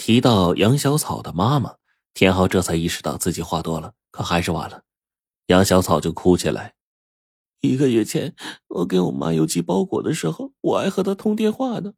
[0.00, 1.74] 提到杨小草的妈妈，
[2.14, 4.82] 田浩这才意识到自己话多了，可还是晚了。
[5.48, 6.74] 杨小草就哭起来。
[7.60, 8.34] 一个月前，
[8.68, 11.92] 我给我妈邮寄包裹的时候，我还和她通电话呢，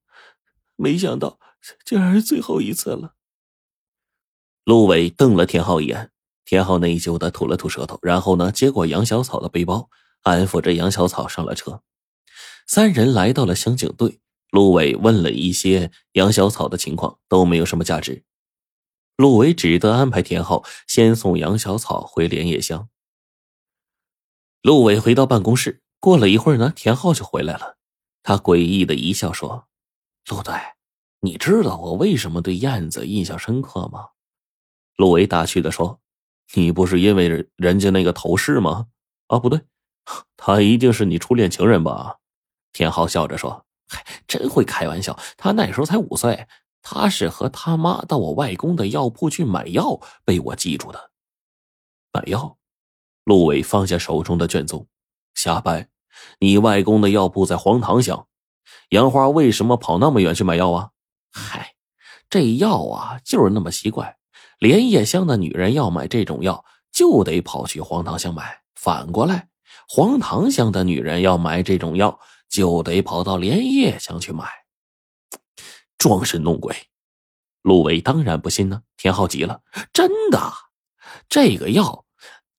[0.75, 1.39] 没想到
[1.85, 3.15] 竟然是最后一次了。
[4.65, 6.11] 陆伟瞪了田浩一眼，
[6.45, 9.89] 田浩内疚的吐了吐舌头，然后呢，接过杨小草的背包，
[10.23, 11.85] 安抚着杨小草上了车。
[12.67, 14.19] 三人来到了刑警队，
[14.53, 18.23] 陆伟问了一些杨小草的情况，都没有什么价值。
[19.17, 22.91] 陆伟只得安排田浩先送杨小草回莲叶乡。
[24.61, 27.79] 陆伟回到办公室，过了一会儿呢，田浩就回来了。
[28.23, 29.69] 他诡异的一笑说
[30.29, 30.55] ：“陆队，
[31.21, 34.11] 你知道我为什么对燕子印象深刻吗？”
[34.99, 35.99] 陆伟打趣的说
[36.55, 38.89] ：“你不是因为人家那个头饰吗？
[39.29, 39.63] 啊，不对，
[40.37, 42.19] 他一定是你初恋情人吧？”
[42.73, 43.65] 田浩笑着说：“，
[44.27, 45.19] 真会开玩笑。
[45.37, 46.47] 他那时候才五岁，
[46.83, 51.11] 他是和他妈到我外公的药铺去买药，被我记住的。
[52.13, 52.59] 买药。”
[53.25, 54.89] 陆伟放下手中的卷宗，
[55.35, 55.89] 瞎掰！
[56.41, 58.27] 你外公的药铺在黄塘乡，
[58.89, 60.91] 杨花为什么跑那么远去买药啊？
[61.31, 61.75] 嗨，
[62.29, 64.17] 这药啊就是那么奇怪。
[64.59, 68.43] 莲叶乡的女人要买这种药，就得跑去黄塘乡买；
[68.75, 69.49] 反过来，
[69.89, 72.19] 黄塘乡的女人要买这种药，
[72.53, 74.47] 就得跑到莲叶乡去买。
[75.99, 76.77] 装神弄鬼！
[77.63, 78.83] 陆伟当然不信呢。
[78.97, 80.41] 田浩急了：“真的，
[81.29, 82.05] 这个药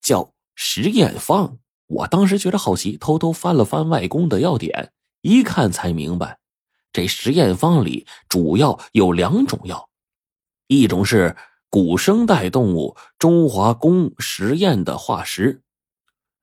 [0.02, 6.38] 叫……”实验方，我当时觉得好奇，偷偷翻了翻外公的药典，一看才明白，
[6.94, 9.89] 这实验方里主要有两种药，
[10.67, 11.36] 一种是
[11.69, 15.64] 古生代动物中华公实验的化石，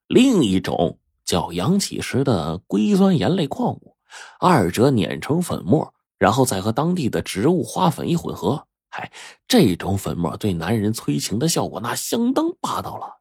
[0.09, 1.00] 另一种
[1.31, 3.97] 叫阳起时的硅酸盐类矿物，
[4.41, 9.12] 二者碾成粉末，然后再和当地的植物花粉一混合，嗨，
[9.47, 13.20] 这种粉末对男人催情的效果那相当霸道了。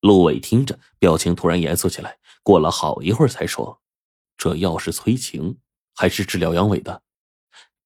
[0.00, 2.16] 陆伟听着，表情突然严肃起来。
[2.42, 3.82] 过了好一会儿，才说
[4.38, 5.58] ：“这药是催情，
[5.94, 7.02] 还是治疗阳痿的？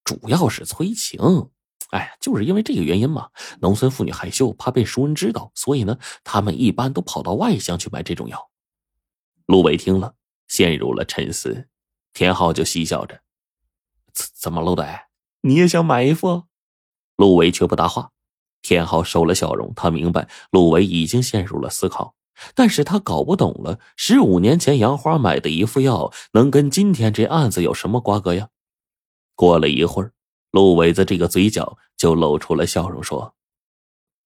[0.04, 1.48] 主要是催情。
[1.90, 3.30] 哎，就是因为这个原因嘛。
[3.58, 8.48] 农村妇女害羞，怕被熟人知道，所以呢，他们一般都跑到外乡去买这种药。”
[9.46, 10.14] 陆伟听了，
[10.48, 11.68] 陷入了沉思。
[12.12, 13.20] 田浩就嬉笑着
[14.12, 14.86] ：“怎怎么，陆队，
[15.42, 16.44] 你也想买一副？”
[17.16, 18.12] 陆伟却不答话。
[18.62, 22.14] 田浩收了笑容，他明白陆伟已经陷入了思考，
[22.54, 28.48] 但是他搞不懂了，十五年前杨花买的一副药，能跟今天这案子有什么瓜葛呀？
[29.34, 30.12] 过了一会儿，
[30.50, 33.34] 陆伟的这个嘴角就露出了笑容，说：“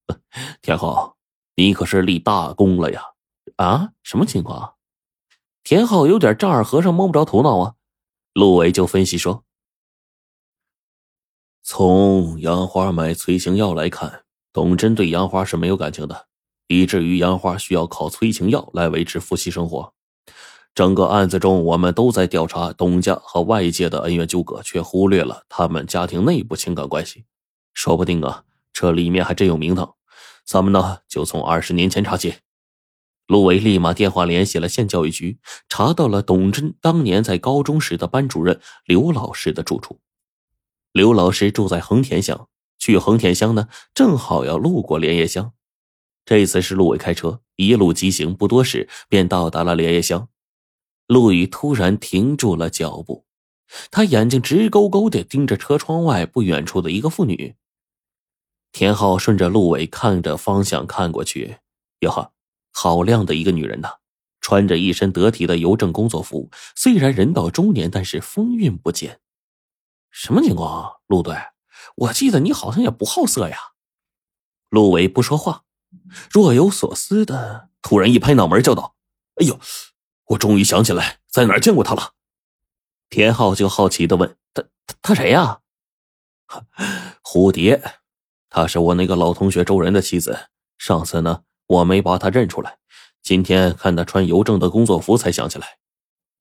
[0.63, 1.17] 田浩，
[1.57, 3.03] 你可是立大功了呀！
[3.57, 4.75] 啊，什么情况？”
[5.63, 7.75] 田浩有点丈二和尚摸不着头脑啊。
[8.33, 9.45] 陆伟就分析说
[11.63, 16.27] ：“从杨花买催情药来看。”董真对杨花是没有感情的，
[16.67, 19.93] 以至于杨花需要靠催情药来维持夫妻生活。
[20.75, 27.25] 整个案子中，我们都在调查董家和外界的恩怨纠葛，却忽略了他们家庭内部情感关系。
[27.73, 28.43] 说不定啊，
[28.73, 29.95] 这里面还真有名堂。
[30.45, 32.35] 咱们呢，就从二十年前查起。
[33.29, 40.01] 陆伟立马电话联系了县教育局，查到了董真当年在高中时的班主任刘老师的住处。
[40.93, 42.49] 刘老师住在横田乡。
[42.81, 45.53] 去横田乡呢，正好要路过莲叶乡。
[46.25, 50.29] 这次是陆伟开车，一路疾行，不多时便到达了莲叶乡。
[51.09, 53.27] 陆宇突然停住了脚步，
[53.91, 57.57] 他眼睛直勾勾的盯着车窗外不远处的一个妇女。
[58.71, 61.57] 田浩顺着陆伟看着方向看过去，
[61.99, 62.33] 哟呵，
[62.81, 63.97] 好靓的一个女人呐，
[64.41, 69.19] 穿着一身得体的邮政工作服，虽然人到中年，但是风韵不减。
[70.13, 71.35] 什么情况，陆队？
[71.97, 73.59] 我记得你好像也不好色呀，
[74.69, 75.65] 陆伟不说话，
[76.31, 78.95] 若有所思的，突然一拍脑门，叫道
[79.43, 79.59] ：“哎呦，
[80.27, 82.13] 我终于想起来在哪儿见过他了。”
[83.11, 85.63] 田浩就好奇的问：“他他他谁呀？”
[87.27, 87.83] 蝴蝶，
[88.49, 90.51] 她是我那个老同学周仁的妻子。
[90.79, 92.79] 上次呢，我没把她认出来，
[93.23, 95.79] 今天看她穿邮政的工作服，才想起来。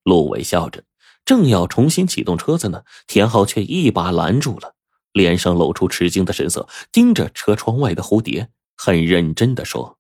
[0.04, 0.84] 陆伟笑着，
[1.24, 4.74] 正要重新启动车子呢，田浩却一把拦住了。
[5.14, 9.98] 脸上露出吃惊的神色，盯着车窗外的蝴蝶，很认真的说：“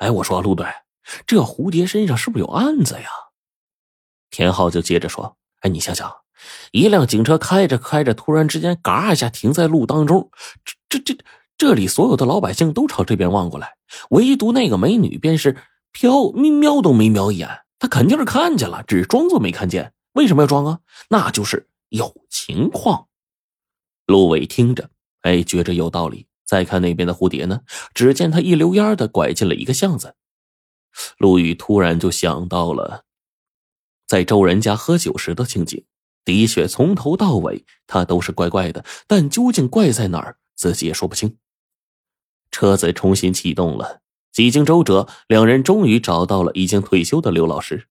[0.00, 0.66] 哎，我说陆队，
[1.26, 3.08] 这蝴蝶身上是不是有案子呀？”
[4.30, 6.10] 田浩就接着说：“哎，你想想，
[6.72, 10.30] 一辆警车开着开着，突然之间嘎一下停在路当中，
[10.88, 11.24] 这这这
[11.60, 13.76] 这里所有的老百姓都朝这边望过来，
[14.08, 15.58] 唯独那个美女便是
[15.92, 19.92] 瞟瞄都没瞄一眼，她肯定是看见了，只装作没看见。
[20.12, 20.80] 为什么要装啊？
[21.10, 23.08] 那就是有情况。”
[24.08, 24.88] 陆伟听着，
[25.20, 26.26] 哎，觉着有道理。
[26.46, 27.60] 再看那边的蝴蝶呢，
[27.92, 30.14] 只见他一溜烟的拐进了一个巷子。
[31.18, 33.04] 陆羽突然就想到了
[34.06, 35.84] 在周人家喝酒时的情景，
[36.24, 41.36] 的确从头到尾他都是怪怪的，但究竟怪在哪儿，自己也说不清。
[42.50, 44.00] 车子重新启动了，
[44.32, 47.86] 几经周折，两人终于找到了已经退休的刘老师。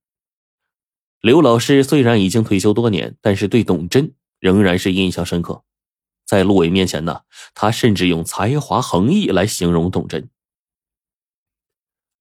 [1.21, 5.63] 刘老师虽然已经退休多年，但是对董真仍然是印象深刻。
[6.25, 7.21] 在陆伟面前呢，
[7.53, 10.29] 他甚至用才华横溢来形容董真。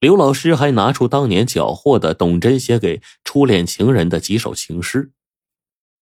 [0.01, 5.13] 刘老师还拿出当年缴获的董真写给初恋情人的几首情诗。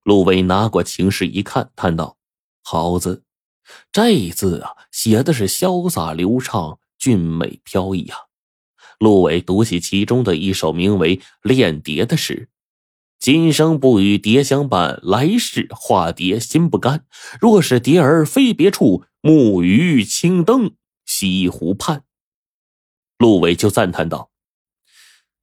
[0.03, 2.17] 陆伟拿过情诗一看，叹道
[2.63, 3.25] ：“好字，
[3.93, 8.19] 这字啊，写的是潇洒流畅、俊美飘逸啊。”
[8.99, 12.49] 陆伟读起其中的一首名为《恋蝶》的诗。
[13.19, 17.07] 今生不与蝶相伴，来世化蝶心不甘。
[17.41, 20.77] 若是蝶儿飞别处，木鱼青灯
[21.07, 22.05] 西湖畔。
[23.19, 24.31] 陆伟就赞叹道：“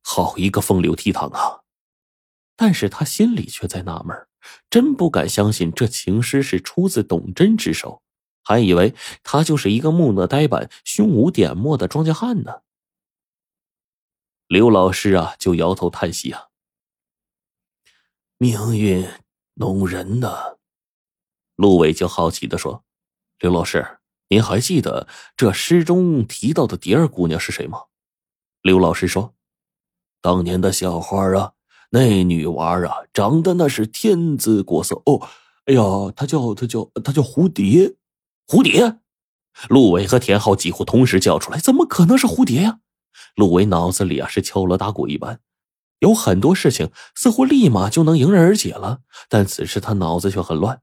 [0.06, 1.62] 好一个风流倜傥啊！”
[2.56, 4.16] 但是他心里却在纳闷，
[4.70, 8.03] 真不敢相信这情诗是出自董真之手，
[8.44, 8.94] 还以为
[9.24, 12.62] 他就是一个木讷呆板、胸无点墨的庄稼汉呢。
[14.48, 16.50] 刘老师啊，就摇头叹息啊。
[18.38, 19.08] 命运
[19.56, 20.58] 弄人呐！
[21.56, 22.84] 陆伟就好奇的说
[23.40, 25.08] ：“刘老师，您还记得
[25.38, 27.84] 这诗中提到的蝶儿姑娘是谁吗？”
[28.62, 29.34] 刘老师说
[30.20, 31.54] ：“当年的小花啊，
[31.92, 35.28] 那女娃啊，长得那是天姿国色哦。
[35.66, 35.82] 哎呀，
[36.16, 37.96] 她叫她叫她叫蝴蝶，
[38.48, 39.00] 蝴蝶。”
[39.70, 42.80] 陆伟和田浩几乎同时叫出来：“怎么可能是蝴蝶呀？”
[43.36, 45.40] 陆伟脑子里啊是敲锣打鼓一般。
[46.00, 49.00] 有很多事情似乎立马就能迎刃而解了，
[49.30, 50.82] 但此时他脑子却很乱。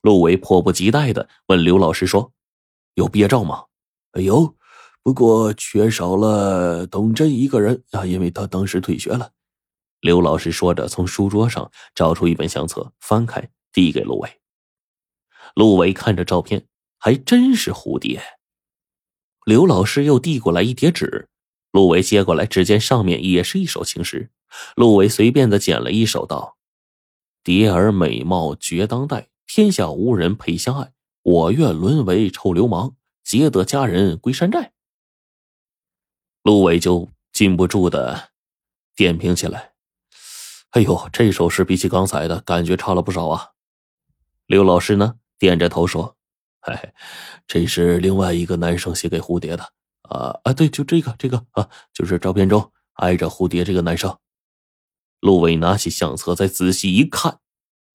[0.00, 2.32] 陆伟迫不及待的问刘老师说
[2.94, 3.64] ：“有毕业照吗
[4.22, 4.56] ？”“有，
[5.02, 9.30] 不过缺少了董真一个人啊，因为他当时退学了。”
[10.00, 14.41] 刘老师说着，从书桌上找出一本相册，翻开递给陆伟。
[15.54, 16.66] 陆伟看着照片，
[16.98, 18.22] 还真是蝴蝶。
[19.44, 21.28] 刘老师又递过来一叠纸。
[21.72, 24.30] 陆伟接过来，只见上面也是一首情诗。
[24.76, 26.58] 陆伟随便的捡了一首，道
[27.42, 30.92] ：“蝶儿美貌绝当代，天下无人配相爱。
[31.22, 32.94] 我愿沦为臭流氓，
[33.24, 34.72] 结得佳人归山寨。”
[36.44, 38.32] 陆伟就禁不住的
[38.94, 39.72] 点评起来
[40.72, 43.52] ：“哎呦，这首诗比起刚才的感觉差了不少啊。”
[44.46, 46.16] 刘老师呢，点着头说
[46.62, 46.92] ：“嘿，
[47.48, 49.64] 这是另外一个男生写给蝴蝶的。”
[50.08, 54.16] 啊啊，对，就这个，这个啊，就是照片中挨着蝴蝶这个男生。
[55.18, 57.40] 陆伟拿起相册，再仔细一看，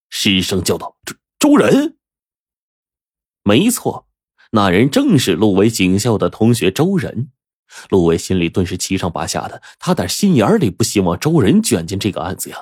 [0.09, 1.97] 失声叫道：“周周仁！”
[3.43, 4.09] 没错，
[4.51, 7.31] 那人正是陆伟警校的同学周仁。
[7.89, 12.57] 陆伟心里顿时七上八下的，他打心眼里不希望周仁卷进这个案子呀。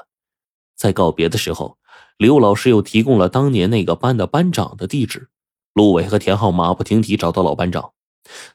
[0.75, 1.79] 在告别的时候，
[2.17, 5.29] 刘老师又提供了当年那个班的班长的地址。
[5.73, 7.91] 陆伟和田浩马不停蹄找到老班长。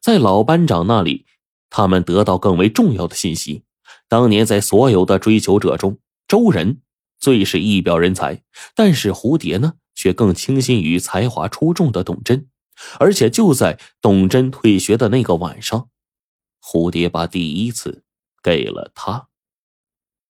[0.01, 1.27] 在老班长那里，
[1.69, 3.65] 他们得到更为重要的信息。
[4.09, 6.81] 当年在所有的追求者中，周仁
[7.19, 8.43] 最是一表人才，
[8.75, 12.49] 但是蝴蝶呢，却更倾心于才华出众的董真。
[12.99, 15.91] 而且就在董真退学的那个晚上，
[16.63, 18.05] 蝴蝶把第一次
[18.43, 19.29] 给了他。